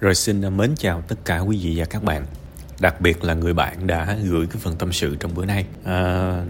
Rồi 0.00 0.14
xin 0.14 0.56
mến 0.56 0.74
chào 0.76 1.02
tất 1.08 1.16
cả 1.24 1.38
quý 1.38 1.58
vị 1.62 1.74
và 1.76 1.84
các 1.84 2.02
bạn 2.02 2.26
Đặc 2.80 3.00
biệt 3.00 3.24
là 3.24 3.34
người 3.34 3.54
bạn 3.54 3.86
đã 3.86 4.16
gửi 4.24 4.46
cái 4.46 4.56
phần 4.60 4.76
tâm 4.76 4.92
sự 4.92 5.16
trong 5.20 5.34
bữa 5.34 5.44
nay 5.44 5.64
à, 5.84 6.44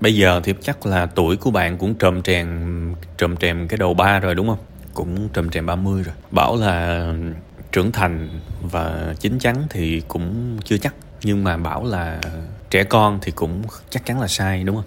Bây 0.00 0.14
giờ 0.14 0.40
thì 0.44 0.54
chắc 0.62 0.86
là 0.86 1.06
tuổi 1.06 1.36
của 1.36 1.50
bạn 1.50 1.78
cũng 1.78 1.94
trầm 1.94 2.22
trèm, 2.22 2.48
trầm 3.18 3.36
trèm 3.36 3.68
cái 3.68 3.78
đầu 3.78 3.94
ba 3.94 4.18
rồi 4.18 4.34
đúng 4.34 4.48
không? 4.48 4.58
Cũng 4.94 5.28
trầm 5.32 5.50
trèm 5.50 5.66
30 5.66 6.02
rồi 6.02 6.14
Bảo 6.30 6.56
là 6.56 7.06
trưởng 7.72 7.92
thành 7.92 8.40
và 8.62 9.14
chín 9.20 9.38
chắn 9.38 9.56
thì 9.70 10.02
cũng 10.08 10.58
chưa 10.64 10.78
chắc 10.78 10.94
Nhưng 11.22 11.44
mà 11.44 11.56
bảo 11.56 11.84
là 11.84 12.20
trẻ 12.70 12.84
con 12.84 13.18
thì 13.22 13.32
cũng 13.32 13.62
chắc 13.90 14.06
chắn 14.06 14.20
là 14.20 14.28
sai 14.28 14.64
đúng 14.64 14.76
không? 14.76 14.86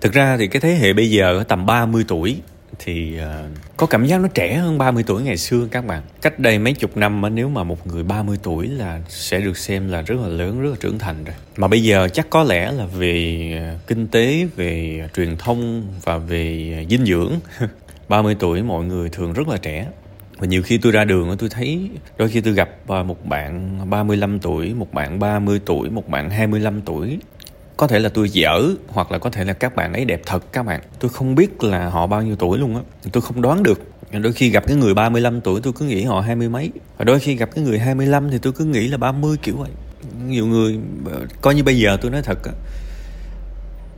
Thực 0.00 0.12
ra 0.12 0.36
thì 0.36 0.46
cái 0.46 0.60
thế 0.60 0.74
hệ 0.74 0.92
bây 0.92 1.10
giờ 1.10 1.44
tầm 1.48 1.66
30 1.66 2.04
tuổi 2.08 2.40
thì 2.78 3.18
uh, 3.18 3.58
có 3.76 3.86
cảm 3.86 4.06
giác 4.06 4.20
nó 4.20 4.28
trẻ 4.28 4.54
hơn 4.54 4.78
30 4.78 5.04
tuổi 5.06 5.22
ngày 5.22 5.36
xưa 5.36 5.68
các 5.70 5.86
bạn. 5.86 6.02
Cách 6.22 6.38
đây 6.38 6.58
mấy 6.58 6.72
chục 6.72 6.96
năm 6.96 7.20
mà 7.20 7.28
nếu 7.28 7.48
mà 7.48 7.62
một 7.62 7.86
người 7.86 8.02
30 8.02 8.38
tuổi 8.42 8.68
là 8.68 9.00
sẽ 9.08 9.40
được 9.40 9.58
xem 9.58 9.88
là 9.88 10.02
rất 10.02 10.20
là 10.22 10.28
lớn, 10.28 10.62
rất 10.62 10.70
là 10.70 10.76
trưởng 10.80 10.98
thành 10.98 11.24
rồi. 11.24 11.34
Mà 11.56 11.68
bây 11.68 11.82
giờ 11.82 12.08
chắc 12.12 12.30
có 12.30 12.42
lẽ 12.42 12.72
là 12.72 12.86
về 12.86 13.52
ờ, 13.68 13.78
kinh 13.86 14.08
tế, 14.08 14.46
về 14.56 15.02
truyền 15.16 15.36
thông 15.36 15.88
và 16.04 16.18
về 16.18 16.74
ờ, 16.78 16.84
dinh 16.90 17.04
dưỡng 17.04 17.32
30 18.08 18.36
tuổi 18.38 18.62
mọi 18.62 18.84
người 18.84 19.08
thường 19.08 19.32
rất 19.32 19.48
là 19.48 19.56
trẻ 19.56 19.86
và 20.42 20.46
nhiều 20.46 20.62
khi 20.62 20.78
tôi 20.78 20.92
ra 20.92 21.04
đường 21.04 21.36
tôi 21.38 21.48
thấy 21.48 21.90
đôi 22.16 22.28
khi 22.28 22.40
tôi 22.40 22.54
gặp 22.54 22.70
một 22.86 23.26
bạn 23.26 23.78
35 23.90 24.38
tuổi, 24.40 24.74
một 24.74 24.92
bạn 24.92 25.18
30 25.18 25.60
tuổi, 25.66 25.90
một 25.90 26.08
bạn 26.08 26.30
25 26.30 26.80
tuổi 26.80 27.18
có 27.82 27.88
thể 27.88 27.98
là 27.98 28.08
tôi 28.08 28.30
dở, 28.30 28.62
hoặc 28.88 29.12
là 29.12 29.18
có 29.18 29.30
thể 29.30 29.44
là 29.44 29.52
các 29.52 29.76
bạn 29.76 29.92
ấy 29.92 30.04
đẹp 30.04 30.22
thật, 30.26 30.52
các 30.52 30.62
bạn. 30.62 30.80
Tôi 30.98 31.10
không 31.10 31.34
biết 31.34 31.64
là 31.64 31.88
họ 31.88 32.06
bao 32.06 32.22
nhiêu 32.22 32.36
tuổi 32.36 32.58
luôn 32.58 32.76
á. 32.76 32.82
Tôi 33.12 33.22
không 33.22 33.42
đoán 33.42 33.62
được. 33.62 33.82
Đôi 34.12 34.32
khi 34.32 34.50
gặp 34.50 34.64
cái 34.66 34.76
người 34.76 34.94
35 34.94 35.40
tuổi, 35.40 35.60
tôi 35.60 35.72
cứ 35.72 35.84
nghĩ 35.84 36.04
họ 36.04 36.20
hai 36.20 36.36
mươi 36.36 36.48
mấy. 36.48 36.70
Và 36.98 37.04
đôi 37.04 37.20
khi 37.20 37.34
gặp 37.36 37.48
cái 37.54 37.64
người 37.64 37.78
25 37.78 38.30
thì 38.30 38.38
tôi 38.38 38.52
cứ 38.52 38.64
nghĩ 38.64 38.88
là 38.88 38.96
30 38.96 39.36
kiểu 39.42 39.56
vậy. 39.56 39.70
Nhiều 40.26 40.46
người, 40.46 40.78
coi 41.40 41.54
như 41.54 41.64
bây 41.64 41.78
giờ 41.78 41.96
tôi 42.00 42.10
nói 42.10 42.22
thật 42.22 42.38
á. 42.44 42.52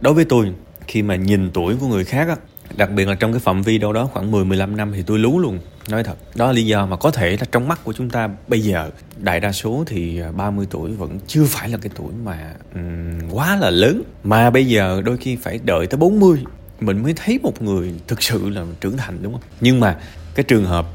Đối 0.01 0.15
với 0.15 0.25
tôi, 0.25 0.53
khi 0.87 1.03
mà 1.03 1.17
nhìn 1.17 1.51
tuổi 1.51 1.77
của 1.81 1.87
người 1.87 2.05
khác 2.05 2.29
á 2.29 2.37
đặc 2.77 2.91
biệt 2.91 3.09
là 3.09 3.15
trong 3.15 3.33
cái 3.33 3.41
phạm 3.41 3.63
vi 3.63 3.79
đâu 3.79 3.93
đó 3.93 4.09
khoảng 4.13 4.31
10 4.31 4.45
15 4.45 4.77
năm 4.77 4.93
thì 4.95 5.03
tôi 5.03 5.19
lú 5.19 5.39
luôn. 5.39 5.59
Nói 5.89 6.05
thật 6.05 6.15
đó 6.35 6.47
là 6.47 6.53
lý 6.53 6.67
do 6.67 6.87
mà 6.87 6.97
có 6.97 7.11
thể 7.11 7.31
là 7.31 7.47
trong 7.53 7.69
mắt 7.69 7.81
của 7.85 7.93
chúng 7.93 8.11
ta 8.11 8.31
bây 8.49 8.61
giờ 8.61 8.91
đại 9.17 9.41
đa 9.41 9.53
số 9.53 9.85
thì 9.87 10.21
à, 10.21 10.33
30 10.33 10.67
tuổi 10.71 10.93
vẫn 10.93 11.19
chưa 11.27 11.45
phải 11.45 11.69
là 11.69 11.79
cái 11.83 11.91
tuổi 11.97 12.13
mà 12.25 12.55
um, 12.75 13.31
quá 13.31 13.57
là 13.57 13.71
lớn. 13.71 14.03
Mà 14.25 14.51
bây 14.51 14.67
giờ 14.67 15.03
đôi 15.05 15.17
khi 15.17 15.37
phải 15.37 15.61
đợi 15.65 15.87
tới 15.87 15.99
40 15.99 16.39
mình 16.81 17.03
mới 17.03 17.15
thấy 17.17 17.39
một 17.43 17.63
người 17.63 17.95
thực 18.07 18.23
sự 18.23 18.49
là 18.49 18.65
trưởng 18.81 18.97
thành 18.97 19.19
đúng 19.23 19.33
không? 19.33 19.43
Nhưng 19.61 19.81
mà 19.81 19.99
cái 20.35 20.45
trường 20.45 20.65
hợp 20.65 20.87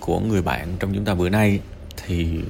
của 0.00 0.20
người 0.20 0.42
bạn 0.42 0.68
trong 0.78 0.94
chúng 0.94 1.04
ta 1.04 1.14
bữa 1.14 1.28
nay 1.28 1.60
thì 2.06 2.40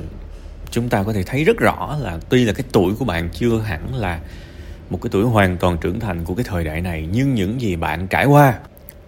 chúng 0.71 0.89
ta 0.89 1.03
có 1.03 1.13
thể 1.13 1.23
thấy 1.23 1.45
rất 1.45 1.57
rõ 1.59 1.97
là 2.01 2.19
tuy 2.29 2.45
là 2.45 2.53
cái 2.53 2.65
tuổi 2.73 2.95
của 2.95 3.05
bạn 3.05 3.29
chưa 3.33 3.59
hẳn 3.59 3.95
là 3.95 4.21
một 4.91 4.99
cái 5.03 5.11
tuổi 5.13 5.25
hoàn 5.25 5.57
toàn 5.57 5.79
trưởng 5.79 6.01
thành 6.01 6.25
của 6.25 6.35
cái 6.35 6.45
thời 6.49 6.65
đại 6.65 6.81
này 6.81 7.09
nhưng 7.13 7.35
những 7.35 7.61
gì 7.61 7.77
bạn 7.77 8.07
trải 8.07 8.27
qua 8.27 8.55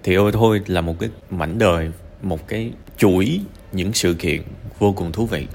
thì 0.02 0.14
ôi 0.14 0.33
thôi 0.33 0.60
là 0.66 0.80
một 0.80 0.94
cái 1.00 1.10
mảnh 1.30 1.58
đời 1.58 1.91
một 2.22 2.48
cái 2.48 2.70
chuỗi 2.98 3.41
những 3.72 3.92
sự 3.92 4.14
kiện 4.14 4.42
vô 4.78 4.92
cùng 4.92 5.12
thú 5.12 5.27
vị. 5.27 5.46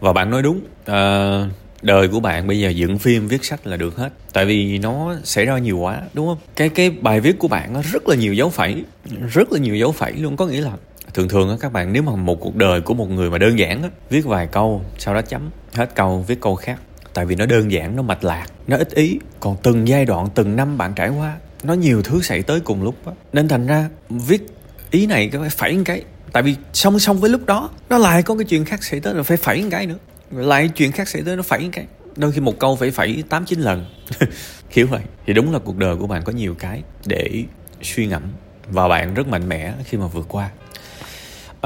Và 0.00 0.12
bạn 0.12 0.30
nói 0.30 0.42
đúng 0.42 0.60
à, 0.86 1.48
đời 1.82 2.08
của 2.08 2.20
bạn 2.20 2.46
bây 2.46 2.60
giờ 2.60 2.68
dựng 2.68 2.98
phim 2.98 3.28
viết 3.28 3.44
sách 3.44 3.66
là 3.66 3.76
được 3.76 3.96
hết. 3.96 4.12
Tại 4.32 4.44
vì 4.44 4.78
nó 4.78 5.16
xảy 5.24 5.44
ra 5.44 5.58
nhiều 5.58 5.78
quá 5.78 6.02
đúng 6.14 6.26
không? 6.26 6.38
Cái 6.56 6.68
cái 6.68 6.90
bài 6.90 7.20
viết 7.20 7.38
của 7.38 7.48
bạn 7.48 7.72
nó 7.72 7.82
rất 7.92 8.08
là 8.08 8.16
nhiều 8.16 8.34
dấu 8.34 8.50
phẩy 8.50 8.84
rất 9.32 9.52
là 9.52 9.58
nhiều 9.58 9.76
dấu 9.76 9.92
phẩy 9.92 10.12
luôn. 10.12 10.36
Có 10.36 10.46
nghĩa 10.46 10.60
là 10.60 10.72
thường 11.14 11.28
thường 11.28 11.50
á 11.50 11.56
các 11.60 11.72
bạn 11.72 11.92
nếu 11.92 12.02
mà 12.02 12.16
một 12.16 12.40
cuộc 12.40 12.56
đời 12.56 12.80
của 12.80 12.94
một 12.94 13.10
người 13.10 13.30
mà 13.30 13.38
đơn 13.38 13.58
giản 13.58 13.82
á 13.82 13.88
viết 14.10 14.24
vài 14.24 14.46
câu 14.46 14.84
sau 14.98 15.14
đó 15.14 15.22
chấm 15.22 15.50
hết 15.74 15.94
câu 15.94 16.24
viết 16.28 16.40
câu 16.40 16.54
khác 16.54 16.80
tại 17.14 17.26
vì 17.26 17.36
nó 17.36 17.46
đơn 17.46 17.72
giản, 17.72 17.96
nó 17.96 18.02
mạch 18.02 18.24
lạc, 18.24 18.46
nó 18.66 18.76
ít 18.76 18.90
ý. 18.90 19.18
Còn 19.40 19.56
từng 19.62 19.88
giai 19.88 20.04
đoạn, 20.04 20.28
từng 20.34 20.56
năm 20.56 20.78
bạn 20.78 20.92
trải 20.96 21.08
qua, 21.08 21.36
nó 21.62 21.74
nhiều 21.74 22.02
thứ 22.02 22.22
xảy 22.22 22.42
tới 22.42 22.60
cùng 22.60 22.82
lúc 22.82 22.94
đó. 23.06 23.12
nên 23.32 23.48
thành 23.48 23.66
ra, 23.66 23.88
viết 24.10 24.46
ý 24.90 25.06
này 25.06 25.28
cái 25.32 25.40
phải 25.40 25.50
phẩy 25.50 25.76
một 25.76 25.82
cái. 25.84 26.04
Tại 26.32 26.42
vì 26.42 26.56
song 26.72 26.98
song 26.98 27.20
với 27.20 27.30
lúc 27.30 27.46
đó, 27.46 27.70
nó 27.88 27.98
lại 27.98 28.22
có 28.22 28.34
cái 28.34 28.44
chuyện 28.44 28.64
khác 28.64 28.84
xảy 28.84 29.00
tới 29.00 29.14
rồi 29.14 29.24
phải 29.24 29.36
phẩy 29.36 29.62
một 29.62 29.68
cái 29.70 29.86
nữa. 29.86 29.98
Lại 30.30 30.68
chuyện 30.68 30.92
khác 30.92 31.08
xảy 31.08 31.22
tới, 31.22 31.36
nó 31.36 31.42
phẩy 31.42 31.60
một 31.60 31.68
cái. 31.72 31.86
Đôi 32.16 32.32
khi 32.32 32.40
một 32.40 32.58
câu 32.58 32.76
phải 32.76 32.90
phẩy 32.90 33.24
tám, 33.28 33.44
chín 33.44 33.60
lần. 33.60 33.86
Kiểu 34.70 34.86
vậy. 34.86 35.00
Thì 35.26 35.32
đúng 35.32 35.52
là 35.52 35.58
cuộc 35.58 35.76
đời 35.76 35.96
của 35.96 36.06
bạn 36.06 36.22
có 36.24 36.32
nhiều 36.32 36.54
cái 36.54 36.82
để 37.06 37.44
suy 37.82 38.06
ngẫm. 38.06 38.22
Và 38.68 38.88
bạn 38.88 39.14
rất 39.14 39.28
mạnh 39.28 39.48
mẽ 39.48 39.74
khi 39.84 39.98
mà 39.98 40.06
vượt 40.06 40.26
qua 40.28 40.50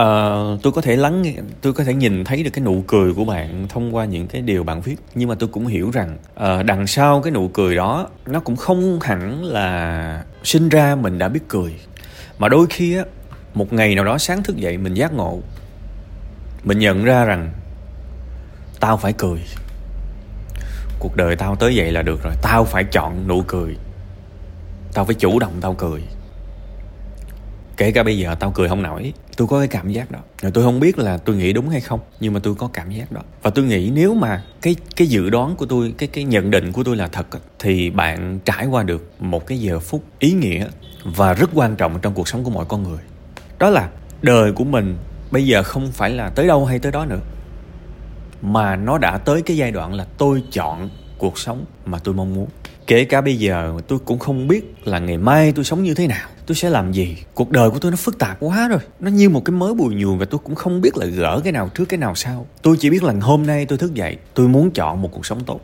uh, 0.00 0.62
tôi 0.62 0.72
có 0.72 0.80
thể 0.82 0.96
lắng 0.96 1.22
nghe 1.22 1.34
tôi 1.60 1.72
có 1.72 1.84
thể 1.84 1.94
nhìn 1.94 2.24
thấy 2.24 2.42
được 2.42 2.50
cái 2.50 2.64
nụ 2.64 2.84
cười 2.86 3.14
của 3.14 3.24
bạn 3.24 3.66
thông 3.68 3.94
qua 3.94 4.04
những 4.04 4.26
cái 4.26 4.42
điều 4.42 4.64
bạn 4.64 4.80
viết 4.80 4.96
nhưng 5.14 5.28
mà 5.28 5.34
tôi 5.38 5.48
cũng 5.52 5.66
hiểu 5.66 5.90
rằng 5.90 6.16
uh, 6.32 6.66
đằng 6.66 6.86
sau 6.86 7.22
cái 7.22 7.30
nụ 7.30 7.48
cười 7.48 7.76
đó 7.76 8.08
nó 8.26 8.40
cũng 8.40 8.56
không 8.56 8.98
hẳn 9.02 9.44
là 9.44 10.24
sinh 10.44 10.68
ra 10.68 10.94
mình 10.94 11.18
đã 11.18 11.28
biết 11.28 11.40
cười. 11.48 11.74
Mà 12.38 12.48
đôi 12.48 12.66
khi 12.70 12.96
á 12.96 13.04
một 13.54 13.72
ngày 13.72 13.94
nào 13.94 14.04
đó 14.04 14.18
sáng 14.18 14.42
thức 14.42 14.56
dậy 14.56 14.78
mình 14.78 14.94
giác 14.94 15.12
ngộ 15.12 15.40
mình 16.64 16.78
nhận 16.78 17.04
ra 17.04 17.24
rằng 17.24 17.52
tao 18.80 18.96
phải 18.96 19.12
cười. 19.12 19.40
Cuộc 20.98 21.16
đời 21.16 21.36
tao 21.36 21.56
tới 21.56 21.72
vậy 21.76 21.92
là 21.92 22.02
được 22.02 22.22
rồi 22.22 22.34
tao 22.42 22.64
phải 22.64 22.84
chọn 22.84 23.28
nụ 23.28 23.42
cười. 23.46 23.76
Tao 24.94 25.04
phải 25.04 25.14
chủ 25.14 25.38
động 25.38 25.52
tao 25.60 25.74
cười 25.74 26.02
kể 27.76 27.92
cả 27.92 28.02
bây 28.02 28.18
giờ 28.18 28.34
tao 28.34 28.52
cười 28.54 28.68
không 28.68 28.82
nổi 28.82 29.12
tôi 29.36 29.48
có 29.48 29.58
cái 29.58 29.68
cảm 29.68 29.90
giác 29.90 30.10
đó. 30.10 30.18
Rồi 30.42 30.52
tôi 30.52 30.64
không 30.64 30.80
biết 30.80 30.98
là 30.98 31.16
tôi 31.16 31.36
nghĩ 31.36 31.52
đúng 31.52 31.68
hay 31.68 31.80
không, 31.80 32.00
nhưng 32.20 32.32
mà 32.32 32.40
tôi 32.42 32.54
có 32.54 32.68
cảm 32.72 32.90
giác 32.90 33.12
đó. 33.12 33.20
Và 33.42 33.50
tôi 33.50 33.64
nghĩ 33.64 33.90
nếu 33.90 34.14
mà 34.14 34.42
cái 34.62 34.76
cái 34.96 35.06
dự 35.06 35.30
đoán 35.30 35.56
của 35.56 35.66
tôi 35.66 35.94
cái 35.98 36.08
cái 36.08 36.24
nhận 36.24 36.50
định 36.50 36.72
của 36.72 36.84
tôi 36.84 36.96
là 36.96 37.08
thật 37.08 37.26
thì 37.58 37.90
bạn 37.90 38.38
trải 38.44 38.66
qua 38.66 38.82
được 38.82 39.10
một 39.18 39.46
cái 39.46 39.58
giờ 39.58 39.78
phút 39.80 40.04
ý 40.18 40.32
nghĩa 40.32 40.66
và 41.04 41.34
rất 41.34 41.50
quan 41.54 41.76
trọng 41.76 41.98
trong 42.02 42.14
cuộc 42.14 42.28
sống 42.28 42.44
của 42.44 42.50
mọi 42.50 42.64
con 42.64 42.82
người. 42.82 43.00
Đó 43.58 43.70
là 43.70 43.88
đời 44.22 44.52
của 44.52 44.64
mình 44.64 44.96
bây 45.30 45.46
giờ 45.46 45.62
không 45.62 45.92
phải 45.92 46.10
là 46.10 46.30
tới 46.30 46.46
đâu 46.46 46.64
hay 46.64 46.78
tới 46.78 46.92
đó 46.92 47.04
nữa, 47.04 47.20
mà 48.42 48.76
nó 48.76 48.98
đã 48.98 49.18
tới 49.18 49.42
cái 49.42 49.56
giai 49.56 49.70
đoạn 49.70 49.94
là 49.94 50.06
tôi 50.18 50.42
chọn 50.52 50.90
cuộc 51.18 51.38
sống 51.38 51.64
mà 51.86 51.98
tôi 51.98 52.14
mong 52.14 52.34
muốn 52.34 52.48
kể 52.86 53.04
cả 53.04 53.20
bây 53.20 53.36
giờ, 53.36 53.74
tôi 53.88 53.98
cũng 54.04 54.18
không 54.18 54.48
biết 54.48 54.74
là 54.84 54.98
ngày 54.98 55.18
mai 55.18 55.52
tôi 55.52 55.64
sống 55.64 55.82
như 55.82 55.94
thế 55.94 56.06
nào. 56.06 56.28
Tôi 56.46 56.56
sẽ 56.56 56.70
làm 56.70 56.92
gì? 56.92 57.16
Cuộc 57.34 57.50
đời 57.50 57.70
của 57.70 57.78
tôi 57.78 57.90
nó 57.90 57.96
phức 57.96 58.18
tạp 58.18 58.36
quá 58.40 58.68
rồi. 58.68 58.78
Nó 59.00 59.10
như 59.10 59.28
một 59.28 59.44
cái 59.44 59.52
mớ 59.52 59.74
bùi 59.74 59.94
nhùn 59.94 60.18
và 60.18 60.24
tôi 60.24 60.40
cũng 60.44 60.54
không 60.54 60.80
biết 60.80 60.96
là 60.96 61.06
gỡ 61.06 61.40
cái 61.44 61.52
nào 61.52 61.70
trước 61.74 61.84
cái 61.84 61.98
nào 61.98 62.14
sau. 62.14 62.46
Tôi 62.62 62.76
chỉ 62.80 62.90
biết 62.90 63.02
là 63.02 63.14
hôm 63.20 63.46
nay 63.46 63.66
tôi 63.66 63.78
thức 63.78 63.94
dậy, 63.94 64.16
tôi 64.34 64.48
muốn 64.48 64.70
chọn 64.70 65.02
một 65.02 65.08
cuộc 65.12 65.26
sống 65.26 65.44
tốt. 65.44 65.60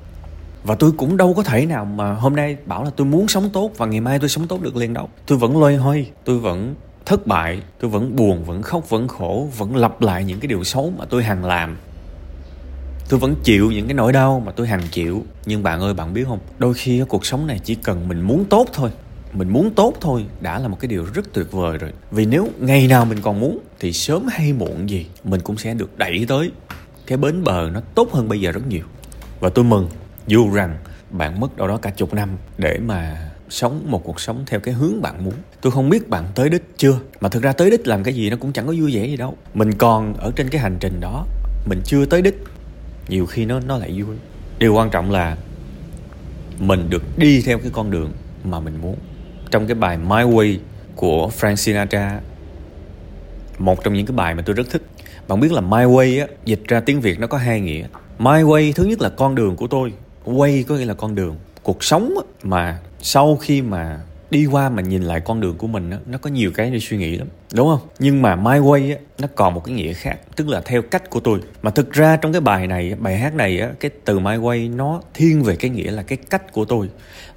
Và 0.65 0.75
tôi 0.75 0.93
cũng 0.93 1.17
đâu 1.17 1.35
có 1.35 1.43
thể 1.43 1.67
nào 1.67 1.85
mà 1.85 2.13
hôm 2.13 2.37
nay 2.37 2.57
bảo 2.67 2.85
là 2.85 2.91
tôi 2.97 3.07
muốn 3.07 3.29
sống 3.29 3.51
tốt 3.53 3.71
và 3.77 3.87
ngày 3.87 4.01
mai 4.01 4.19
tôi 4.19 4.29
sống 4.29 4.47
tốt 4.47 4.63
được 4.63 4.77
liền 4.77 4.95
đâu. 4.95 5.09
Tôi 5.27 5.39
vẫn 5.39 5.61
loay 5.61 5.77
hoay, 5.77 6.11
tôi 6.25 6.39
vẫn 6.39 6.75
thất 7.07 7.27
bại, 7.27 7.63
tôi 7.81 7.91
vẫn 7.91 8.17
buồn, 8.17 8.45
vẫn 8.45 8.63
khóc, 8.63 8.91
vẫn 8.91 9.09
khổ, 9.09 9.49
vẫn 9.59 9.77
lặp 9.77 10.03
lại 10.03 10.25
những 10.25 10.41
cái 10.41 10.49
điều 10.49 10.65
xấu 10.65 10.93
mà 10.99 11.05
tôi 11.05 11.25
hằng 11.25 11.45
làm 11.45 11.77
tôi 13.11 13.21
vẫn 13.21 13.35
chịu 13.43 13.71
những 13.71 13.87
cái 13.87 13.95
nỗi 13.95 14.13
đau 14.13 14.43
mà 14.47 14.53
tôi 14.53 14.69
hằng 14.69 14.83
chịu. 14.91 15.25
Nhưng 15.47 15.63
bạn 15.63 15.81
ơi, 15.81 15.95
bạn 15.95 16.15
biết 16.15 16.25
không? 16.29 16.39
Đôi 16.59 16.75
khi 16.75 17.03
cuộc 17.09 17.27
sống 17.27 17.47
này 17.47 17.61
chỉ 17.65 17.75
cần 17.75 18.09
mình 18.09 18.21
muốn 18.21 18.45
tốt 18.45 18.67
thôi. 18.73 18.91
Mình 19.33 19.49
muốn 19.49 19.71
tốt 19.75 19.95
thôi 20.01 20.25
đã 20.41 20.59
là 20.59 20.69
một 20.69 20.77
cái 20.81 20.89
điều 20.89 21.07
rất 21.15 21.33
tuyệt 21.33 21.53
vời 21.53 21.79
rồi. 21.79 21.93
Vì 22.11 22.27
nếu 22.27 22.49
ngày 22.59 22.87
nào 22.87 23.05
mình 23.05 23.19
còn 23.23 23.41
muốn 23.41 23.59
thì 23.81 23.93
sớm 23.93 24.27
hay 24.31 24.53
muộn 24.53 24.91
gì, 24.91 25.07
mình 25.25 25.41
cũng 25.41 25.57
sẽ 25.57 25.75
được 25.75 25.99
đẩy 25.99 26.25
tới 26.29 26.51
cái 27.07 27.19
bến 27.19 27.45
bờ 27.45 27.71
nó 27.73 27.81
tốt 27.95 28.13
hơn 28.13 28.29
bây 28.29 28.41
giờ 28.41 28.53
rất 28.53 28.67
nhiều. 28.69 28.85
Và 29.41 29.49
tôi 29.49 29.65
mừng, 29.65 29.89
dù 30.27 30.51
rằng 30.53 30.79
bạn 31.11 31.41
mất 31.41 31.57
đâu 31.57 31.69
đó 31.69 31.77
cả 31.77 31.91
chục 31.91 32.15
năm 32.15 32.29
để 32.59 32.79
mà 32.79 33.31
sống 33.49 33.87
một 33.87 34.05
cuộc 34.05 34.21
sống 34.21 34.45
theo 34.47 34.61
cái 34.61 34.75
hướng 34.75 35.03
bạn 35.03 35.25
muốn. 35.25 35.35
Tôi 35.61 35.73
không 35.73 35.89
biết 35.89 36.09
bạn 36.09 36.25
tới 36.35 36.49
đích 36.49 36.65
chưa, 36.77 36.99
mà 37.21 37.29
thực 37.29 37.43
ra 37.43 37.53
tới 37.53 37.71
đích 37.71 37.87
làm 37.87 38.03
cái 38.03 38.15
gì 38.15 38.31
nó 38.31 38.37
cũng 38.37 38.53
chẳng 38.53 38.67
có 38.67 38.75
vui 38.79 38.95
vẻ 38.95 39.07
gì 39.07 39.17
đâu. 39.17 39.37
Mình 39.55 39.73
còn 39.73 40.15
ở 40.15 40.33
trên 40.37 40.49
cái 40.49 40.61
hành 40.61 40.77
trình 40.81 41.01
đó, 41.01 41.27
mình 41.67 41.81
chưa 41.85 42.07
tới 42.07 42.23
đích 42.23 42.45
nhiều 43.11 43.27
khi 43.27 43.45
nó 43.45 43.61
nó 43.61 43.79
lại 43.79 44.03
vui. 44.03 44.17
Điều 44.59 44.75
quan 44.75 44.91
trọng 44.91 45.11
là 45.11 45.37
mình 46.59 46.91
được 46.91 47.03
đi 47.19 47.43
theo 47.43 47.59
cái 47.59 47.71
con 47.73 47.91
đường 47.91 48.13
mà 48.45 48.61
mình 48.61 48.79
muốn. 48.83 48.97
Trong 49.51 49.67
cái 49.67 49.75
bài 49.75 49.99
My 49.99 50.23
Way 50.23 50.59
của 50.97 51.31
Frank 51.41 51.55
Sinatra 51.55 52.21
một 53.59 53.85
trong 53.85 53.95
những 53.95 54.07
cái 54.07 54.17
bài 54.17 54.35
mà 54.35 54.43
tôi 54.47 54.55
rất 54.55 54.71
thích. 54.71 54.83
Bạn 55.29 55.41
biết 55.41 55.53
là 55.53 55.61
My 55.61 55.85
Way 55.85 56.21
á 56.21 56.27
dịch 56.45 56.63
ra 56.69 56.81
tiếng 56.81 57.01
Việt 57.01 57.21
nó 57.21 57.27
có 57.27 57.39
hai 57.39 57.61
nghĩa. 57.61 57.87
My 58.19 58.31
Way 58.31 58.73
thứ 58.73 58.85
nhất 58.85 59.01
là 59.01 59.09
con 59.09 59.35
đường 59.35 59.57
của 59.57 59.67
tôi. 59.67 59.93
Way 60.25 60.65
có 60.65 60.75
nghĩa 60.75 60.85
là 60.85 60.95
con 60.95 61.15
đường. 61.15 61.37
Cuộc 61.63 61.85
sống 61.85 62.15
á, 62.17 62.23
mà 62.43 62.79
sau 63.03 63.37
khi 63.37 63.63
mà 63.63 64.01
đi 64.31 64.47
qua 64.47 64.69
mà 64.69 64.83
nhìn 64.83 65.03
lại 65.03 65.21
con 65.21 65.41
đường 65.41 65.57
của 65.59 65.67
mình 65.67 65.91
á, 65.91 65.99
nó 66.07 66.19
có 66.19 66.31
nhiều 66.31 66.51
cái 66.55 66.71
để 66.71 66.79
suy 66.79 66.97
nghĩ 66.97 67.17
lắm 67.17 67.29
đúng 67.55 67.69
không? 67.69 67.89
Nhưng 67.99 68.23
mà 68.23 68.37
my 68.37 68.59
way 68.59 68.95
á, 68.95 69.01
nó 69.19 69.29
còn 69.35 69.55
một 69.55 69.65
cái 69.65 69.75
nghĩa 69.75 69.93
khác 69.93 70.17
tức 70.37 70.49
là 70.49 70.61
theo 70.61 70.83
cách 70.83 71.11
của 71.11 71.21
tôi. 71.21 71.41
Mà 71.63 71.71
thực 71.71 71.93
ra 71.93 72.17
trong 72.17 72.33
cái 72.33 72.41
bài 72.41 72.67
này 72.67 72.95
bài 72.99 73.19
hát 73.19 73.35
này 73.35 73.61
á, 73.61 73.71
cái 73.81 73.91
từ 74.05 74.19
my 74.19 74.37
way 74.37 74.77
nó 74.77 75.03
thiên 75.15 75.43
về 75.43 75.57
cái 75.57 75.71
nghĩa 75.71 75.91
là 75.91 76.03
cái 76.03 76.19
cách 76.31 76.53
của 76.53 76.65
tôi 76.65 76.89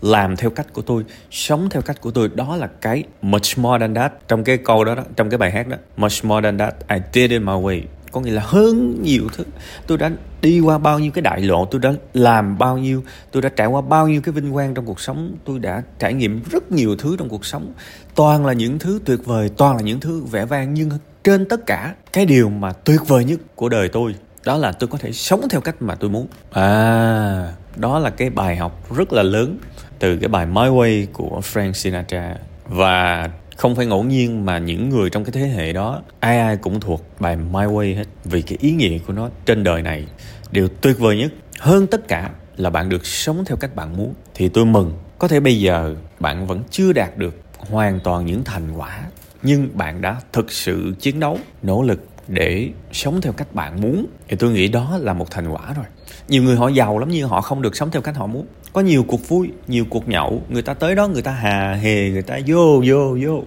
làm 0.02 0.36
theo 0.36 0.50
cách 0.50 0.74
của 0.74 0.82
tôi 0.82 1.04
sống 1.32 1.70
theo 1.70 1.82
cách 1.82 2.02
của 2.02 2.12
tôi. 2.12 2.30
Đó 2.36 2.56
là 2.56 2.68
cái 2.82 3.04
much 3.22 3.58
more 3.58 3.80
than 3.80 3.96
that. 3.96 4.14
Trong 4.28 4.44
cái 4.44 4.58
câu 4.58 4.84
đó, 4.84 4.96
đó 4.96 5.04
trong 5.16 5.30
cái 5.30 5.38
bài 5.38 5.52
hát 5.52 5.68
đó 5.68 5.78
much 5.98 6.24
more 6.24 6.44
than 6.44 6.58
that 6.58 6.76
I 6.90 6.98
did 7.14 7.32
it 7.32 7.42
my 7.42 7.54
way 7.54 7.82
có 8.14 8.22
nghĩa 8.22 8.32
là 8.32 8.42
hơn 8.46 9.02
nhiều 9.04 9.24
thứ. 9.38 9.44
Tôi 9.88 9.98
đã 9.98 10.12
đi 10.42 10.60
qua 10.60 10.78
bao 10.78 11.00
nhiêu 11.00 11.12
cái 11.12 11.22
đại 11.22 11.42
lộ, 11.42 11.66
tôi 11.66 11.82
đã 11.82 11.94
làm 12.14 12.58
bao 12.58 12.78
nhiêu, 12.78 13.04
tôi 13.32 13.42
đã 13.42 13.50
trải 13.50 13.68
qua 13.68 13.82
bao 13.82 14.08
nhiêu 14.08 14.22
cái 14.22 14.34
vinh 14.34 14.54
quang 14.54 14.74
trong 14.74 14.86
cuộc 14.86 15.00
sống. 15.00 15.36
Tôi 15.46 15.60
đã 15.60 15.84
trải 16.00 16.14
nghiệm 16.14 16.42
rất 16.52 16.72
nhiều 16.72 16.96
thứ 16.96 17.16
trong 17.20 17.30
cuộc 17.30 17.46
sống. 17.46 17.74
Toàn 18.16 18.46
là 18.46 18.54
những 18.54 18.80
thứ 18.80 19.00
tuyệt 19.06 19.26
vời, 19.26 19.50
toàn 19.58 19.76
là 19.76 19.82
những 19.82 20.00
thứ 20.00 20.24
vẻ 20.32 20.46
vang, 20.46 20.74
nhưng 20.74 20.90
trên 21.24 21.46
tất 21.46 21.66
cả, 21.66 21.96
cái 22.14 22.26
điều 22.26 22.50
mà 22.50 22.74
tuyệt 22.74 23.00
vời 23.08 23.26
nhất 23.26 23.40
của 23.56 23.70
đời 23.70 23.90
tôi, 23.90 24.16
đó 24.46 24.58
là 24.58 24.72
tôi 24.72 24.88
có 24.88 24.98
thể 24.98 25.12
sống 25.12 25.48
theo 25.50 25.62
cách 25.62 25.82
mà 25.82 25.96
tôi 25.96 26.10
muốn. 26.10 26.28
À 26.52 27.54
đó 27.76 28.00
là 28.00 28.10
cái 28.10 28.30
bài 28.30 28.56
học 28.56 28.96
rất 28.96 29.14
là 29.14 29.24
lớn 29.24 29.58
từ 30.00 30.18
cái 30.18 30.28
bài 30.28 30.46
My 30.46 30.62
Way 30.62 31.06
của 31.14 31.42
Frank 31.54 31.72
Sinatra. 31.72 32.36
Và 32.68 33.30
không 33.56 33.76
phải 33.76 33.86
ngẫu 33.86 34.04
nhiên 34.04 34.46
mà 34.46 34.58
những 34.58 34.90
người 34.90 35.10
trong 35.10 35.24
cái 35.24 35.32
thế 35.32 35.48
hệ 35.48 35.74
đó, 35.74 36.02
ai 36.20 36.40
ai 36.40 36.58
cũng 36.58 36.80
thuộc 36.80 37.06
bài 37.20 37.36
My 37.36 37.44
Way 37.52 37.96
hết. 37.96 38.06
Vì 38.24 38.42
cái 38.42 38.58
ý 38.62 38.72
nghĩa 38.72 38.98
của 39.08 39.14
nó 39.14 39.30
trên 39.46 39.64
đời 39.64 39.82
này, 39.82 40.06
điều 40.52 40.68
tuyệt 40.68 41.00
vời 41.00 41.18
nhất. 41.18 41.32
Hơn 41.60 41.88
tất 41.88 42.08
cả 42.08 42.30
là 42.58 42.70
bạn 42.70 42.90
được 42.90 43.06
sống 43.06 43.46
theo 43.46 43.58
cách 43.58 43.76
bạn 43.76 43.98
muốn. 43.98 44.14
Thì 44.34 44.50
tôi 44.50 44.66
mừng, 44.66 44.94
có 45.20 45.28
thể 45.28 45.40
bây 45.40 45.60
giờ 45.60 45.96
bạn 46.20 46.48
vẫn 46.48 46.64
chưa 46.72 46.94
đạt 46.94 47.18
được 47.18 47.42
hoàn 47.58 48.00
toàn 48.04 48.26
những 48.26 48.44
thành 48.44 48.78
quả. 48.78 49.04
Nhưng 49.44 49.78
bạn 49.78 50.02
đã 50.02 50.22
thực 50.34 50.52
sự 50.52 50.94
chiến 51.00 51.20
đấu, 51.20 51.40
nỗ 51.64 51.82
lực 51.82 52.08
để 52.28 52.70
sống 52.92 53.22
theo 53.22 53.34
cách 53.34 53.56
bạn 53.56 53.82
muốn. 53.82 54.06
Thì 54.28 54.36
tôi 54.36 54.52
nghĩ 54.52 54.68
đó 54.68 54.98
là 55.02 55.14
một 55.14 55.32
thành 55.32 55.48
quả 55.50 55.74
rồi. 55.76 55.86
Nhiều 56.28 56.44
người 56.44 56.56
họ 56.56 56.68
giàu 56.68 57.00
lắm 57.00 57.10
nhưng 57.12 57.30
họ 57.30 57.42
không 57.42 57.62
được 57.62 57.76
sống 57.76 57.92
theo 57.92 58.02
cách 58.02 58.16
họ 58.16 58.28
muốn 58.28 58.46
có 58.74 58.82
nhiều 58.82 59.04
cuộc 59.04 59.30
vui, 59.30 59.50
nhiều 59.68 59.86
cuộc 59.90 60.08
nhậu. 60.08 60.44
Người 60.50 60.62
ta 60.62 60.74
tới 60.74 60.96
đó, 60.96 61.08
người 61.08 61.22
ta 61.22 61.32
hà 61.32 61.74
hề, 61.74 62.10
người 62.10 62.22
ta 62.22 62.40
vô 62.48 62.82
vô 62.86 63.18
vô. 63.22 63.44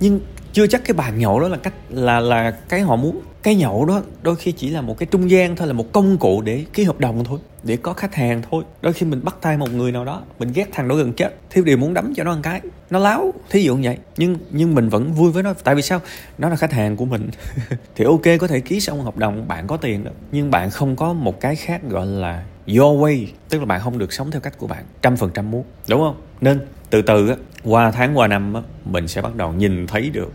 Nhưng 0.00 0.20
chưa 0.52 0.66
chắc 0.66 0.84
cái 0.84 0.94
bàn 0.94 1.18
nhậu 1.18 1.40
đó 1.40 1.48
là 1.48 1.56
cách, 1.56 1.74
là 1.90 2.20
là 2.20 2.50
cái 2.50 2.80
họ 2.80 2.96
muốn. 2.96 3.20
Cái 3.42 3.54
nhậu 3.54 3.84
đó 3.84 4.02
đôi 4.22 4.36
khi 4.36 4.52
chỉ 4.52 4.68
là 4.70 4.80
một 4.80 4.98
cái 4.98 5.06
trung 5.10 5.30
gian 5.30 5.56
thôi, 5.56 5.66
là 5.66 5.72
một 5.72 5.92
công 5.92 6.18
cụ 6.18 6.42
để 6.42 6.64
ký 6.72 6.84
hợp 6.84 7.00
đồng 7.00 7.24
thôi, 7.24 7.38
để 7.62 7.76
có 7.76 7.92
khách 7.92 8.14
hàng 8.14 8.42
thôi. 8.50 8.64
Đôi 8.82 8.92
khi 8.92 9.06
mình 9.06 9.20
bắt 9.24 9.36
tay 9.40 9.56
một 9.56 9.72
người 9.72 9.92
nào 9.92 10.04
đó, 10.04 10.22
mình 10.38 10.52
ghét 10.54 10.68
thằng 10.72 10.88
đó 10.88 10.94
gần 10.94 11.12
chết, 11.12 11.34
thiếu 11.50 11.64
điều 11.64 11.76
muốn 11.76 11.94
đấm 11.94 12.14
cho 12.14 12.24
nó 12.24 12.34
một 12.34 12.40
cái, 12.42 12.60
nó 12.90 12.98
láo, 12.98 13.34
thí 13.50 13.62
dụ 13.62 13.76
như 13.76 13.88
vậy. 13.88 13.98
Nhưng 14.16 14.36
nhưng 14.50 14.74
mình 14.74 14.88
vẫn 14.88 15.12
vui 15.12 15.32
với 15.32 15.42
nó, 15.42 15.54
tại 15.64 15.74
vì 15.74 15.82
sao? 15.82 16.00
Nó 16.38 16.48
là 16.48 16.56
khách 16.56 16.72
hàng 16.72 16.96
của 16.96 17.04
mình. 17.04 17.30
Thì 17.96 18.04
ok, 18.04 18.22
có 18.40 18.46
thể 18.46 18.60
ký 18.60 18.80
xong 18.80 19.02
hợp 19.02 19.16
đồng, 19.16 19.48
bạn 19.48 19.66
có 19.66 19.76
tiền 19.76 20.04
đó. 20.04 20.10
Nhưng 20.32 20.50
bạn 20.50 20.70
không 20.70 20.96
có 20.96 21.12
một 21.12 21.40
cái 21.40 21.56
khác 21.56 21.80
gọi 21.88 22.06
là 22.06 22.44
your 22.66 23.00
way, 23.00 23.26
tức 23.48 23.58
là 23.58 23.64
bạn 23.64 23.80
không 23.80 23.98
được 23.98 24.12
sống 24.12 24.30
theo 24.30 24.40
cách 24.40 24.58
của 24.58 24.66
bạn, 24.66 24.84
trăm 25.02 25.16
phần 25.16 25.30
trăm 25.34 25.50
muốn, 25.50 25.64
đúng 25.88 26.00
không? 26.00 26.16
Nên 26.40 26.60
từ 26.90 27.02
từ 27.02 27.28
á, 27.28 27.36
qua 27.64 27.90
tháng, 27.90 28.18
qua 28.18 28.28
năm 28.28 28.54
á, 28.54 28.60
mình 28.84 29.08
sẽ 29.08 29.22
bắt 29.22 29.36
đầu 29.36 29.52
nhìn 29.52 29.86
thấy 29.86 30.10
được 30.10 30.32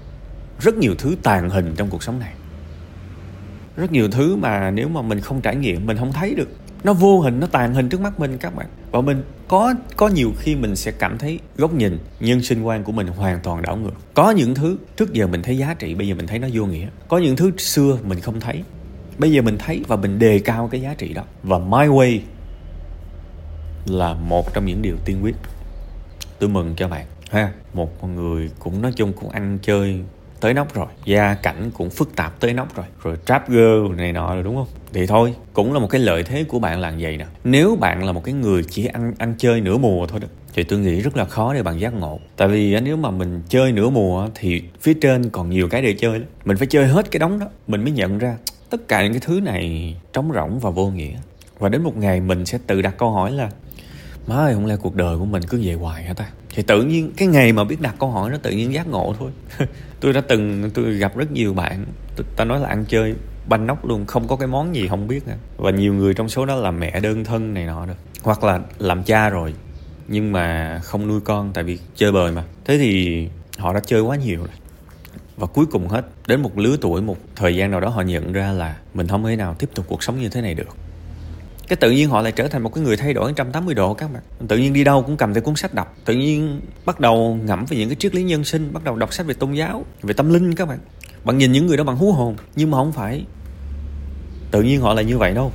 rất 0.59 0.75
nhiều 0.77 0.95
thứ 0.97 1.15
tàn 1.23 1.49
hình 1.49 1.73
trong 1.77 1.89
cuộc 1.89 2.03
sống 2.03 2.19
này. 2.19 2.33
Rất 3.75 3.91
nhiều 3.91 4.09
thứ 4.09 4.35
mà 4.35 4.71
nếu 4.71 4.89
mà 4.89 5.01
mình 5.01 5.19
không 5.19 5.41
trải 5.41 5.55
nghiệm, 5.55 5.85
mình 5.85 5.97
không 5.97 6.13
thấy 6.13 6.35
được, 6.35 6.49
nó 6.83 6.93
vô 6.93 7.19
hình, 7.19 7.39
nó 7.39 7.47
tàn 7.47 7.73
hình 7.73 7.89
trước 7.89 8.01
mắt 8.01 8.19
mình, 8.19 8.37
các 8.37 8.55
bạn. 8.55 8.67
Và 8.91 9.01
mình 9.01 9.23
có 9.47 9.73
có 9.95 10.07
nhiều 10.07 10.33
khi 10.37 10.55
mình 10.55 10.75
sẽ 10.75 10.91
cảm 10.91 11.17
thấy 11.17 11.39
góc 11.57 11.73
nhìn, 11.73 11.99
nhân 12.19 12.43
sinh 12.43 12.63
quan 12.63 12.83
của 12.83 12.91
mình 12.91 13.07
hoàn 13.07 13.39
toàn 13.39 13.61
đảo 13.61 13.77
ngược. 13.77 13.93
Có 14.13 14.31
những 14.31 14.55
thứ 14.55 14.77
trước 14.97 15.13
giờ 15.13 15.27
mình 15.27 15.41
thấy 15.43 15.57
giá 15.57 15.73
trị, 15.73 15.95
bây 15.95 16.07
giờ 16.07 16.15
mình 16.15 16.27
thấy 16.27 16.39
nó 16.39 16.47
vô 16.53 16.65
nghĩa. 16.65 16.87
Có 17.07 17.17
những 17.17 17.35
thứ 17.35 17.51
xưa 17.57 17.97
mình 18.03 18.19
không 18.19 18.39
thấy. 18.39 18.63
Bây 19.17 19.31
giờ 19.31 19.41
mình 19.41 19.57
thấy 19.57 19.83
và 19.87 19.95
mình 19.95 20.19
đề 20.19 20.39
cao 20.39 20.67
cái 20.71 20.81
giá 20.81 20.93
trị 20.97 21.13
đó. 21.13 21.23
Và 21.43 21.57
my 21.57 21.87
way 21.87 22.19
là 23.85 24.13
một 24.13 24.53
trong 24.53 24.65
những 24.65 24.81
điều 24.81 24.95
tiên 25.05 25.17
quyết 25.23 25.35
tôi 26.39 26.49
mừng 26.49 26.73
cho 26.75 26.87
bạn. 26.87 27.05
Ha? 27.29 27.51
Một 27.73 28.01
con 28.01 28.15
người 28.15 28.49
cũng 28.59 28.81
nói 28.81 28.91
chung 28.95 29.13
cũng 29.13 29.29
ăn 29.29 29.59
chơi 29.61 29.99
tới 30.39 30.53
nóc 30.53 30.73
rồi. 30.73 30.87
Gia 31.05 31.33
cảnh 31.33 31.71
cũng 31.73 31.89
phức 31.89 32.15
tạp 32.15 32.39
tới 32.39 32.53
nóc 32.53 32.75
rồi. 32.75 32.85
Rồi 33.03 33.17
trap 33.25 33.49
girl 33.49 33.95
này 33.97 34.13
nọ 34.13 34.33
rồi 34.33 34.43
đúng 34.43 34.55
không? 34.55 34.67
Thì 34.93 35.07
thôi 35.07 35.33
cũng 35.53 35.73
là 35.73 35.79
một 35.79 35.87
cái 35.89 36.01
lợi 36.01 36.23
thế 36.23 36.43
của 36.43 36.59
bạn 36.59 36.79
là 36.79 36.93
vậy 36.99 37.17
nè. 37.17 37.25
Nếu 37.43 37.77
bạn 37.79 38.03
là 38.03 38.11
một 38.11 38.23
cái 38.23 38.33
người 38.33 38.63
chỉ 38.63 38.85
ăn 38.85 39.13
ăn 39.17 39.35
chơi 39.37 39.61
nửa 39.61 39.77
mùa 39.77 40.07
thôi 40.07 40.19
đó 40.19 40.27
thì 40.53 40.63
tôi 40.63 40.79
nghĩ 40.79 41.01
rất 41.01 41.17
là 41.17 41.25
khó 41.25 41.53
để 41.53 41.63
bạn 41.63 41.79
giác 41.79 41.93
ngộ. 41.93 42.19
Tại 42.37 42.47
vì 42.47 42.79
nếu 42.79 42.97
mà 42.97 43.11
mình 43.11 43.41
chơi 43.49 43.71
nửa 43.71 43.89
mùa 43.89 44.27
thì 44.35 44.63
phía 44.81 44.93
trên 44.93 45.29
còn 45.29 45.49
nhiều 45.49 45.69
cái 45.69 45.81
để 45.81 45.93
chơi 45.93 46.19
lắm. 46.19 46.27
Mình 46.45 46.57
phải 46.57 46.67
chơi 46.67 46.87
hết 46.87 47.11
cái 47.11 47.19
đống 47.19 47.39
đó 47.39 47.47
mình 47.67 47.83
mới 47.83 47.91
nhận 47.91 48.17
ra 48.17 48.37
tất 48.69 48.87
cả 48.87 49.03
những 49.03 49.13
cái 49.13 49.21
thứ 49.25 49.39
này 49.39 49.95
trống 50.13 50.31
rỗng 50.33 50.59
và 50.59 50.69
vô 50.69 50.87
nghĩa. 50.87 51.15
Và 51.59 51.69
đến 51.69 51.83
một 51.83 51.97
ngày 51.97 52.21
mình 52.21 52.45
sẽ 52.45 52.57
tự 52.67 52.81
đặt 52.81 52.97
câu 52.97 53.11
hỏi 53.11 53.31
là 53.31 53.49
má 54.27 54.35
ơi 54.35 54.53
không 54.53 54.65
lẽ 54.65 54.75
cuộc 54.75 54.95
đời 54.95 55.17
của 55.17 55.25
mình 55.25 55.43
cứ 55.43 55.61
về 55.63 55.73
hoài 55.73 56.03
hả 56.03 56.13
ta? 56.13 56.29
Thì 56.49 56.63
tự 56.63 56.83
nhiên 56.83 57.11
cái 57.17 57.27
ngày 57.27 57.53
mà 57.53 57.63
biết 57.63 57.81
đặt 57.81 57.95
câu 57.99 58.09
hỏi 58.09 58.29
nó 58.29 58.37
tự 58.37 58.51
nhiên 58.51 58.73
giác 58.73 58.87
ngộ 58.87 59.15
thôi. 59.19 59.31
Tôi 59.99 60.13
đã 60.13 60.21
từng, 60.21 60.69
tôi 60.73 60.93
gặp 60.93 61.17
rất 61.17 61.31
nhiều 61.31 61.53
bạn 61.53 61.85
ta 62.35 62.45
nói 62.45 62.59
là 62.59 62.67
ăn 62.67 62.85
chơi 62.87 63.15
banh 63.49 63.67
nóc 63.67 63.85
luôn, 63.85 64.05
không 64.05 64.27
có 64.27 64.35
cái 64.35 64.47
món 64.47 64.75
gì 64.75 64.87
không 64.87 65.07
biết 65.07 65.27
nữa. 65.27 65.35
và 65.57 65.71
nhiều 65.71 65.93
người 65.93 66.13
trong 66.13 66.29
số 66.29 66.45
đó 66.45 66.55
là 66.55 66.71
mẹ 66.71 66.99
đơn 66.99 67.23
thân 67.23 67.53
này 67.53 67.65
nọ 67.65 67.85
được 67.85 67.97
hoặc 68.23 68.43
là 68.43 68.59
làm 68.77 69.03
cha 69.03 69.29
rồi, 69.29 69.53
nhưng 70.07 70.31
mà 70.31 70.79
không 70.83 71.07
nuôi 71.07 71.21
con 71.21 71.51
tại 71.53 71.63
vì 71.63 71.79
chơi 71.95 72.11
bời 72.11 72.31
mà. 72.31 72.43
Thế 72.65 72.77
thì 72.77 73.27
họ 73.57 73.73
đã 73.73 73.79
chơi 73.79 74.01
quá 74.01 74.15
nhiều 74.15 74.39
rồi. 74.39 74.49
Và 75.37 75.47
cuối 75.47 75.65
cùng 75.65 75.87
hết, 75.87 76.05
đến 76.27 76.41
một 76.41 76.57
lứa 76.57 76.77
tuổi, 76.81 77.01
một 77.01 77.17
thời 77.35 77.55
gian 77.55 77.71
nào 77.71 77.79
đó 77.79 77.89
họ 77.89 78.01
nhận 78.01 78.33
ra 78.33 78.51
là 78.51 78.77
mình 78.93 79.07
không 79.07 79.23
thể 79.23 79.35
nào 79.35 79.55
tiếp 79.59 79.69
tục 79.75 79.85
cuộc 79.87 80.03
sống 80.03 80.19
như 80.19 80.29
thế 80.29 80.41
này 80.41 80.53
được 80.53 80.77
cái 81.67 81.77
tự 81.77 81.91
nhiên 81.91 82.09
họ 82.09 82.21
lại 82.21 82.31
trở 82.31 82.47
thành 82.47 82.63
một 82.63 82.73
cái 82.73 82.83
người 82.83 82.97
thay 82.97 83.13
đổi 83.13 83.31
180 83.31 83.75
độ 83.75 83.93
các 83.93 84.13
bạn. 84.13 84.23
Tự 84.47 84.57
nhiên 84.57 84.73
đi 84.73 84.83
đâu 84.83 85.03
cũng 85.03 85.17
cầm 85.17 85.33
theo 85.33 85.43
cuốn 85.43 85.55
sách 85.55 85.73
đọc. 85.73 85.95
Tự 86.05 86.13
nhiên 86.13 86.61
bắt 86.85 86.99
đầu 86.99 87.39
ngẫm 87.43 87.65
về 87.65 87.77
những 87.77 87.89
cái 87.89 87.95
triết 87.95 88.15
lý 88.15 88.23
nhân 88.23 88.43
sinh, 88.43 88.73
bắt 88.73 88.83
đầu 88.83 88.95
đọc 88.95 89.13
sách 89.13 89.25
về 89.25 89.33
tôn 89.33 89.53
giáo, 89.53 89.85
về 90.01 90.13
tâm 90.13 90.33
linh 90.33 90.55
các 90.55 90.67
bạn. 90.67 90.79
Bạn 91.23 91.37
nhìn 91.37 91.51
những 91.51 91.67
người 91.67 91.77
đó 91.77 91.83
bằng 91.83 91.95
hú 91.95 92.11
hồn, 92.11 92.35
nhưng 92.55 92.71
mà 92.71 92.77
không 92.77 92.91
phải. 92.91 93.25
Tự 94.51 94.61
nhiên 94.61 94.81
họ 94.81 94.93
là 94.93 95.01
như 95.01 95.17
vậy 95.17 95.33
đâu. 95.33 95.51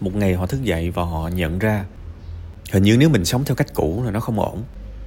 Một 0.00 0.14
ngày 0.14 0.34
họ 0.34 0.46
thức 0.46 0.62
dậy 0.62 0.90
và 0.90 1.02
họ 1.02 1.28
nhận 1.28 1.58
ra, 1.58 1.84
hình 2.72 2.82
như 2.82 2.96
nếu 2.96 3.08
mình 3.08 3.24
sống 3.24 3.44
theo 3.44 3.54
cách 3.54 3.74
cũ 3.74 4.02
là 4.04 4.10
nó 4.10 4.20
không 4.20 4.40
ổn. 4.40 4.62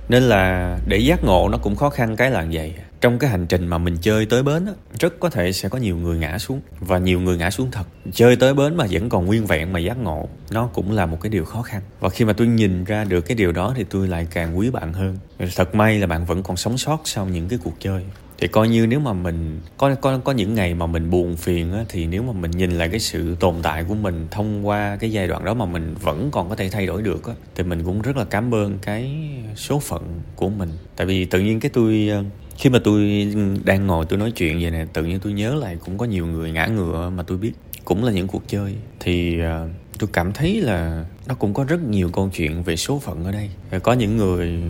Nên 0.10 0.24
là 0.24 0.78
để 0.88 0.98
giác 0.98 1.24
ngộ 1.24 1.50
nó 1.50 1.58
cũng 1.58 1.76
khó 1.76 1.90
khăn 1.90 2.16
cái 2.16 2.32
là 2.32 2.46
vậy 2.52 2.74
trong 3.02 3.20
cái 3.20 3.30
hành 3.30 3.48
trình 3.48 3.68
mà 3.68 3.78
mình 3.78 3.98
chơi 4.02 4.26
tới 4.26 4.44
bến 4.44 4.66
á, 4.66 4.74
rất 5.00 5.20
có 5.20 5.30
thể 5.30 5.52
sẽ 5.52 5.70
có 5.70 5.78
nhiều 5.78 5.98
người 5.98 6.18
ngã 6.18 6.38
xuống. 6.38 6.62
Và 6.80 6.98
nhiều 6.98 7.20
người 7.20 7.38
ngã 7.38 7.52
xuống 7.52 7.72
thật. 7.72 7.84
Chơi 8.14 8.36
tới 8.36 8.54
bến 8.54 8.78
mà 8.78 8.86
vẫn 8.92 9.10
còn 9.10 9.26
nguyên 9.26 9.46
vẹn 9.46 9.74
mà 9.74 9.80
giác 9.80 9.98
ngộ 9.98 10.30
nó 10.52 10.68
cũng 10.68 10.92
là 10.92 11.06
một 11.06 11.22
cái 11.22 11.30
điều 11.30 11.46
khó 11.46 11.62
khăn. 11.62 11.82
Và 12.00 12.10
khi 12.10 12.26
mà 12.26 12.34
tôi 12.34 12.48
nhìn 12.48 12.84
ra 12.84 13.04
được 13.04 13.22
cái 13.22 13.36
điều 13.36 13.52
đó 13.52 13.74
thì 13.78 13.86
tôi 13.90 14.08
lại 14.08 14.28
càng 14.32 14.58
quý 14.58 14.70
bạn 14.70 14.94
hơn. 14.94 15.18
Thật 15.56 15.76
may 15.76 16.00
là 16.00 16.08
bạn 16.08 16.26
vẫn 16.26 16.44
còn 16.44 16.58
sống 16.58 16.78
sót 16.78 17.02
sau 17.06 17.26
những 17.26 17.48
cái 17.50 17.60
cuộc 17.64 17.74
chơi 17.80 18.04
thì 18.42 18.48
coi 18.48 18.70
như 18.70 18.88
nếu 18.88 19.00
mà 19.00 19.14
mình 19.14 19.60
có 19.78 19.96
có 19.96 20.18
có 20.18 20.32
những 20.32 20.56
ngày 20.56 20.74
mà 20.74 20.86
mình 20.86 21.10
buồn 21.10 21.36
phiền 21.36 21.74
á, 21.74 21.86
thì 21.90 22.06
nếu 22.06 22.24
mà 22.24 22.34
mình 22.34 22.52
nhìn 22.52 22.72
lại 22.72 22.90
cái 22.90 23.00
sự 23.00 23.36
tồn 23.40 23.56
tại 23.64 23.84
của 23.84 23.96
mình 23.96 24.28
thông 24.32 24.68
qua 24.68 24.98
cái 25.00 25.12
giai 25.12 25.28
đoạn 25.28 25.46
đó 25.46 25.54
mà 25.54 25.66
mình 25.66 25.96
vẫn 26.02 26.30
còn 26.32 26.50
có 26.50 26.56
thể 26.56 26.70
thay 26.70 26.86
đổi 26.86 27.02
được 27.02 27.26
á, 27.26 27.34
thì 27.56 27.64
mình 27.64 27.84
cũng 27.84 28.02
rất 28.02 28.18
là 28.18 28.26
cảm 28.26 28.54
ơn 28.54 28.80
cái 28.82 29.30
số 29.56 29.80
phận 29.80 30.22
của 30.36 30.50
mình. 30.50 30.70
Tại 30.96 31.08
vì 31.08 31.26
tự 31.26 31.40
nhiên 31.40 31.60
cái 31.60 31.72
tôi 31.74 32.08
ờ, 32.12 32.24
khi 32.58 32.70
mà 32.70 32.80
tôi 32.84 33.28
đang 33.64 33.88
ngồi 33.88 34.06
tôi 34.06 34.20
nói 34.20 34.32
chuyện 34.32 34.60
vậy 34.62 34.72
nè 34.72 34.86
tự 34.94 35.04
nhiên 35.04 35.20
tôi 35.20 35.34
nhớ 35.34 35.56
lại 35.56 35.78
cũng 35.86 35.98
có 35.98 36.06
nhiều 36.06 36.26
người 36.28 36.52
ngã 36.52 36.66
ngựa 36.66 37.10
mà 37.10 37.24
tôi 37.24 37.38
biết 37.38 37.52
cũng 37.86 38.04
là 38.04 38.12
những 38.12 38.28
cuộc 38.28 38.44
chơi. 38.48 38.76
Thì 39.00 39.40
uh, 39.42 39.70
tôi 40.00 40.10
cảm 40.14 40.32
thấy 40.32 40.62
là 40.62 41.06
nó 41.28 41.36
cũng 41.36 41.54
có 41.54 41.64
rất 41.64 41.82
nhiều 41.90 42.10
câu 42.14 42.30
chuyện 42.34 42.64
về 42.64 42.76
số 42.76 43.00
phận 43.00 43.24
ở 43.26 43.32
đây. 43.32 43.50
Có 43.84 43.94
những 43.94 44.18
người 44.18 44.62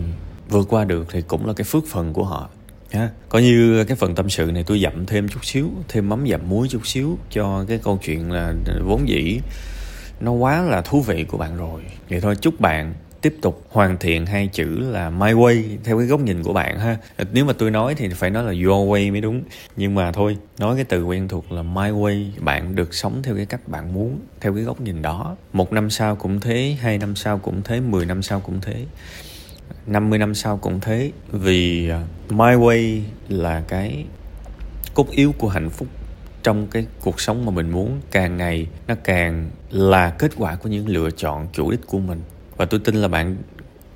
vượt 0.48 0.68
qua 0.68 0.84
được 0.84 1.06
thì 1.12 1.22
cũng 1.22 1.46
là 1.46 1.52
cái 1.52 1.64
phước 1.64 1.84
phần 1.86 2.12
của 2.12 2.24
họ 2.24 2.50
ha 2.92 3.10
có 3.28 3.38
như 3.38 3.84
cái 3.84 3.96
phần 3.96 4.14
tâm 4.14 4.30
sự 4.30 4.50
này 4.54 4.64
tôi 4.66 4.80
dặm 4.80 5.06
thêm 5.06 5.28
chút 5.28 5.44
xíu, 5.44 5.70
thêm 5.88 6.08
mắm 6.08 6.26
dặm 6.30 6.48
muối 6.48 6.68
chút 6.68 6.86
xíu 6.86 7.18
cho 7.30 7.64
cái 7.68 7.78
câu 7.82 7.98
chuyện 8.04 8.32
là 8.32 8.54
vốn 8.84 9.08
dĩ 9.08 9.40
nó 10.20 10.32
quá 10.32 10.62
là 10.62 10.82
thú 10.82 11.00
vị 11.00 11.24
của 11.24 11.38
bạn 11.38 11.56
rồi. 11.56 11.82
Vậy 12.10 12.20
thôi, 12.20 12.36
chúc 12.40 12.60
bạn 12.60 12.94
tiếp 13.20 13.36
tục 13.42 13.66
hoàn 13.70 13.98
thiện 13.98 14.26
hai 14.26 14.48
chữ 14.52 14.66
là 14.66 15.10
my 15.10 15.32
way 15.32 15.62
theo 15.84 15.98
cái 15.98 16.06
góc 16.06 16.20
nhìn 16.20 16.42
của 16.42 16.52
bạn 16.52 16.78
ha. 16.78 16.96
Nếu 17.32 17.44
mà 17.44 17.52
tôi 17.52 17.70
nói 17.70 17.94
thì 17.94 18.08
phải 18.08 18.30
nói 18.30 18.44
là 18.44 18.50
your 18.50 18.88
way 18.88 19.12
mới 19.12 19.20
đúng. 19.20 19.42
Nhưng 19.76 19.94
mà 19.94 20.12
thôi, 20.12 20.36
nói 20.58 20.76
cái 20.76 20.84
từ 20.84 21.04
quen 21.04 21.28
thuộc 21.28 21.52
là 21.52 21.62
my 21.62 21.90
way, 21.90 22.30
bạn 22.40 22.74
được 22.74 22.94
sống 22.94 23.22
theo 23.22 23.36
cái 23.36 23.46
cách 23.46 23.68
bạn 23.68 23.94
muốn, 23.94 24.20
theo 24.40 24.54
cái 24.54 24.62
góc 24.62 24.80
nhìn 24.80 25.02
đó. 25.02 25.36
Một 25.52 25.72
năm 25.72 25.90
sau 25.90 26.16
cũng 26.16 26.40
thế, 26.40 26.76
hai 26.80 26.98
năm 26.98 27.16
sau 27.16 27.38
cũng 27.38 27.62
thế, 27.64 27.80
mười 27.80 28.06
năm 28.06 28.22
sau 28.22 28.40
cũng 28.40 28.60
thế. 28.60 28.84
50 29.86 30.18
năm 30.18 30.34
sau 30.34 30.56
cũng 30.56 30.80
thế 30.80 31.12
vì 31.32 31.88
à, 31.88 32.02
my 32.28 32.36
way 32.38 33.00
là 33.28 33.62
cái 33.68 34.04
cốt 34.94 35.10
yếu 35.10 35.32
của 35.38 35.48
hạnh 35.48 35.70
phúc 35.70 35.88
trong 36.42 36.66
cái 36.66 36.86
cuộc 37.00 37.20
sống 37.20 37.44
mà 37.44 37.52
mình 37.52 37.70
muốn. 37.70 38.00
Càng 38.10 38.36
ngày 38.36 38.66
nó 38.88 38.94
càng 39.04 39.50
là 39.70 40.10
kết 40.10 40.32
quả 40.36 40.56
của 40.56 40.68
những 40.68 40.88
lựa 40.88 41.10
chọn 41.10 41.46
chủ 41.52 41.70
đích 41.70 41.86
của 41.86 41.98
mình. 41.98 42.20
Và 42.56 42.64
tôi 42.64 42.80
tin 42.84 42.94
là 42.94 43.08
bạn 43.08 43.36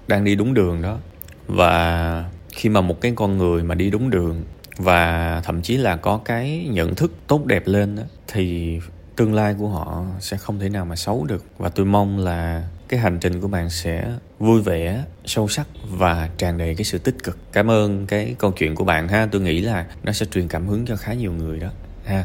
đang 0.09 0.25
đi 0.25 0.35
đúng 0.35 0.55
đường 0.55 0.83
đó. 0.83 0.99
Và 1.47 2.25
khi 2.53 2.69
mà 2.69 2.81
một 2.81 3.01
cái 3.01 3.13
con 3.17 3.39
người 3.39 3.63
mà 3.63 3.75
đi 3.75 3.91
đúng 3.91 4.11
đường 4.11 4.45
và 4.77 5.41
thậm 5.45 5.63
chí 5.63 5.77
là 5.77 5.97
có 5.97 6.21
cái 6.25 6.69
nhận 6.71 6.95
thức 6.95 7.13
tốt 7.27 7.47
đẹp 7.47 7.63
lên 7.67 7.97
đó, 7.97 8.03
thì 8.29 8.79
tương 9.17 9.35
lai 9.35 9.55
của 9.59 9.69
họ 9.69 10.05
sẽ 10.21 10.37
không 10.37 10.59
thể 10.59 10.69
nào 10.69 10.85
mà 10.85 10.97
xấu 10.97 11.25
được. 11.25 11.45
Và 11.59 11.69
tôi 11.69 11.87
mong 11.87 12.19
là 12.19 12.69
cái 12.89 13.01
hành 13.01 13.19
trình 13.21 13.41
của 13.41 13.49
bạn 13.49 13.71
sẽ 13.71 14.13
vui 14.39 14.63
vẻ, 14.63 15.05
sâu 15.25 15.49
sắc 15.49 15.67
và 15.91 16.31
tràn 16.39 16.59
đầy 16.59 16.75
cái 16.75 16.85
sự 16.85 16.99
tích 16.99 17.17
cực. 17.25 17.39
Cảm 17.53 17.71
ơn 17.71 18.07
cái 18.07 18.35
câu 18.39 18.53
chuyện 18.53 18.75
của 18.75 18.85
bạn 18.85 19.09
ha. 19.09 19.29
Tôi 19.33 19.41
nghĩ 19.41 19.61
là 19.61 19.87
nó 20.03 20.13
sẽ 20.13 20.27
truyền 20.27 20.49
cảm 20.49 20.67
hứng 20.67 20.87
cho 20.87 20.97
khá 20.97 21.13
nhiều 21.13 21.33
người 21.33 21.61
đó 21.61 21.69
ha. 22.05 22.25